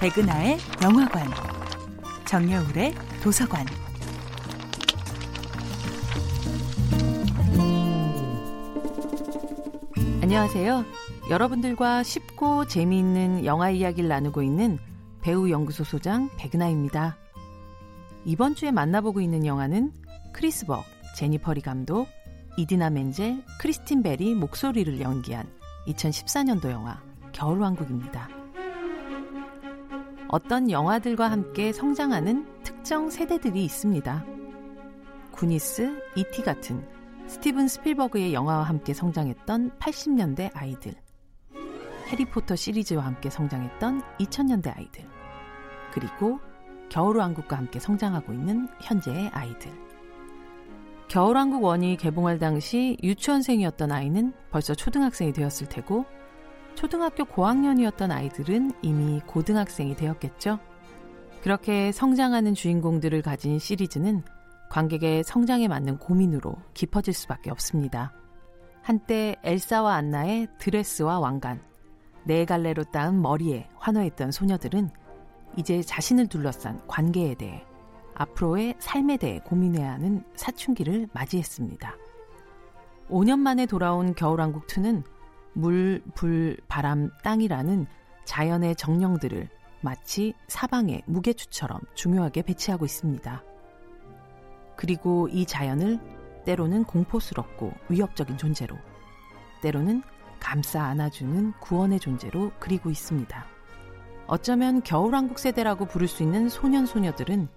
백은하의 0.00 0.58
영화관, 0.82 1.26
정여울의 2.26 2.94
도서관. 3.22 3.64
안녕하세요. 10.20 10.84
여러분들과 11.30 12.02
쉽고 12.02 12.66
재미있는 12.66 13.46
영화 13.46 13.70
이야기를 13.70 14.08
나누고 14.08 14.42
있는 14.42 14.78
배우 15.22 15.48
연구소 15.48 15.84
소장 15.84 16.28
백은하입니다. 16.36 17.16
이번 18.26 18.54
주에 18.54 18.70
만나보고 18.70 19.22
있는 19.22 19.46
영화는 19.46 19.92
크리스 20.34 20.66
벅, 20.66 20.84
제니퍼리 21.16 21.62
감독, 21.62 22.08
이디나 22.56 22.88
멘젤, 22.90 23.42
크리스틴 23.58 24.02
벨이 24.02 24.34
목소리를 24.34 25.00
연기한 25.00 25.50
2014년도 25.88 26.70
영화 26.70 27.02
겨울왕국입니다. 27.32 28.28
어떤 30.28 30.70
영화들과 30.70 31.30
함께 31.30 31.72
성장하는 31.72 32.62
특정 32.62 33.10
세대들이 33.10 33.64
있습니다. 33.64 34.24
구니스, 35.32 36.00
이티 36.14 36.42
같은 36.42 36.86
스티븐 37.26 37.66
스필버그의 37.66 38.32
영화와 38.32 38.62
함께 38.62 38.94
성장했던 38.94 39.72
80년대 39.78 40.50
아이들. 40.54 40.94
해리포터 42.08 42.54
시리즈와 42.54 43.04
함께 43.04 43.30
성장했던 43.30 44.02
2000년대 44.18 44.76
아이들. 44.76 45.04
그리고 45.92 46.38
겨울왕국과 46.90 47.56
함께 47.56 47.80
성장하고 47.80 48.32
있는 48.32 48.68
현재의 48.80 49.28
아이들. 49.30 49.72
겨울왕국 51.14 51.62
원이 51.62 51.96
개봉할 51.96 52.40
당시 52.40 52.98
유치원생이었던 53.00 53.92
아이는 53.92 54.32
벌써 54.50 54.74
초등학생이 54.74 55.32
되었을 55.32 55.68
테고 55.68 56.06
초등학교 56.74 57.24
고학년이었던 57.24 58.10
아이들은 58.10 58.72
이미 58.82 59.20
고등학생이 59.20 59.94
되었겠죠. 59.94 60.58
그렇게 61.40 61.92
성장하는 61.92 62.54
주인공들을 62.54 63.22
가진 63.22 63.60
시리즈는 63.60 64.24
관객의 64.70 65.22
성장에 65.22 65.68
맞는 65.68 65.98
고민으로 65.98 66.56
깊어질 66.74 67.14
수밖에 67.14 67.52
없습니다. 67.52 68.12
한때 68.82 69.36
엘사와 69.44 69.94
안나의 69.94 70.48
드레스와 70.58 71.20
왕관, 71.20 71.62
네 72.24 72.44
갈래로 72.44 72.82
따은 72.90 73.22
머리에 73.22 73.68
환호했던 73.76 74.32
소녀들은 74.32 74.90
이제 75.56 75.80
자신을 75.80 76.26
둘러싼 76.26 76.84
관계에 76.88 77.36
대해 77.36 77.64
앞으로의 78.14 78.74
삶에 78.78 79.16
대해 79.16 79.40
고민해야 79.44 79.92
하는 79.92 80.24
사춘기를 80.34 81.08
맞이했습니다. 81.12 81.96
5년 83.10 83.38
만에 83.38 83.66
돌아온 83.66 84.14
겨울왕국2는 84.14 85.02
물, 85.52 86.02
불, 86.14 86.56
바람, 86.68 87.10
땅이라는 87.22 87.86
자연의 88.24 88.76
정령들을 88.76 89.48
마치 89.80 90.32
사방의 90.48 91.02
무게추처럼 91.06 91.80
중요하게 91.94 92.42
배치하고 92.42 92.84
있습니다. 92.84 93.42
그리고 94.76 95.28
이 95.28 95.46
자연을 95.46 95.98
때로는 96.44 96.84
공포스럽고 96.84 97.72
위협적인 97.88 98.38
존재로, 98.38 98.76
때로는 99.62 100.02
감싸 100.40 100.82
안아주는 100.84 101.52
구원의 101.60 102.00
존재로 102.00 102.52
그리고 102.58 102.90
있습니다. 102.90 103.46
어쩌면 104.26 104.82
겨울왕국 104.82 105.38
세대라고 105.38 105.86
부를 105.86 106.08
수 106.08 106.22
있는 106.22 106.48
소년 106.48 106.86
소녀들은 106.86 107.48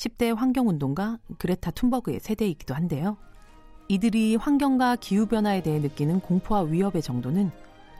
10대 0.00 0.34
환경운동가 0.34 1.18
그레타 1.36 1.72
툰버그의 1.72 2.20
세대이기도 2.20 2.74
한데요. 2.74 3.18
이들이 3.88 4.36
환경과 4.36 4.96
기후변화에 4.96 5.62
대해 5.62 5.78
느끼는 5.78 6.20
공포와 6.20 6.62
위협의 6.62 7.02
정도는 7.02 7.50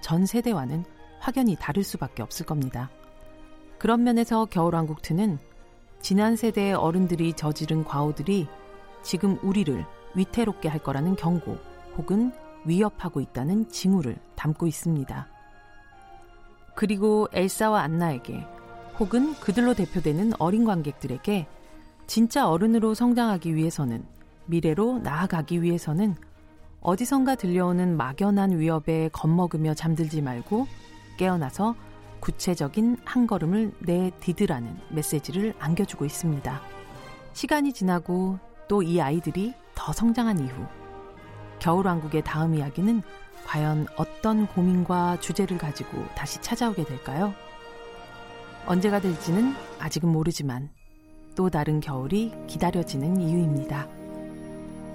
전 0.00 0.24
세대와는 0.24 0.84
확연히 1.18 1.56
다를 1.56 1.82
수밖에 1.82 2.22
없을 2.22 2.46
겁니다. 2.46 2.90
그런 3.78 4.02
면에서 4.02 4.46
겨울왕국 4.46 5.02
2는 5.02 5.38
지난 6.00 6.36
세대의 6.36 6.72
어른들이 6.72 7.34
저지른 7.34 7.84
과오들이 7.84 8.48
지금 9.02 9.38
우리를 9.42 9.84
위태롭게 10.14 10.70
할 10.70 10.82
거라는 10.82 11.16
경고 11.16 11.58
혹은 11.98 12.32
위협하고 12.64 13.20
있다는 13.20 13.68
징후를 13.68 14.16
담고 14.36 14.66
있습니다. 14.66 15.28
그리고 16.74 17.28
엘사와 17.34 17.82
안나에게 17.82 18.46
혹은 18.98 19.34
그들로 19.34 19.74
대표되는 19.74 20.32
어린 20.38 20.64
관객들에게 20.64 21.46
진짜 22.10 22.48
어른으로 22.48 22.94
성장하기 22.94 23.54
위해서는 23.54 24.04
미래로 24.46 24.98
나아가기 24.98 25.62
위해서는 25.62 26.16
어디선가 26.80 27.36
들려오는 27.36 27.96
막연한 27.96 28.58
위협에 28.58 29.10
겁먹으며 29.12 29.74
잠들지 29.74 30.20
말고 30.20 30.66
깨어나서 31.18 31.76
구체적인 32.18 32.96
한 33.04 33.28
걸음을 33.28 33.72
내디드라는 33.78 34.76
메시지를 34.88 35.54
안겨주고 35.60 36.04
있습니다. 36.04 36.60
시간이 37.32 37.72
지나고 37.72 38.40
또 38.66 38.82
이 38.82 39.00
아이들이 39.00 39.54
더 39.76 39.92
성장한 39.92 40.40
이후 40.40 40.66
겨울왕국의 41.60 42.24
다음 42.24 42.56
이야기는 42.56 43.02
과연 43.46 43.86
어떤 43.96 44.48
고민과 44.48 45.20
주제를 45.20 45.58
가지고 45.58 46.04
다시 46.16 46.40
찾아오게 46.40 46.86
될까요? 46.86 47.32
언제가 48.66 49.00
될지는 49.00 49.54
아직은 49.78 50.08
모르지만 50.08 50.70
또 51.40 51.48
다른 51.48 51.80
겨울이 51.80 52.34
기다려지는 52.46 53.16
이유입니다. 53.18 53.88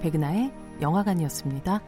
백은하의 0.00 0.52
영화관이었습니다. 0.80 1.80